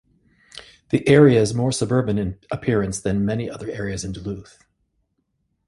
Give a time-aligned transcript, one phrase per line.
[0.89, 4.57] The area is more suburban in appearance than many other areas in Duluth.